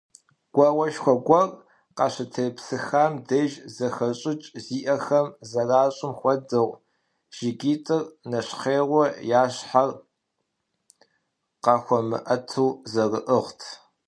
Гуауэшхуэ 0.53 1.13
гуэр 1.25 1.49
къащытепсыхам 1.97 3.13
деж 3.27 3.51
зэхэщӀыкӀ 3.75 4.47
зиӀэхэм 4.65 5.27
зэращӀым 5.49 6.13
хуэдэу, 6.19 6.69
жыгитӀыр 7.35 8.03
нэщхъейуэ, 8.29 9.05
я 9.39 9.43
щхьэр 9.55 9.89
къахуэмыӀэту 11.63 12.67
зэрыӀыгът. 12.91 13.59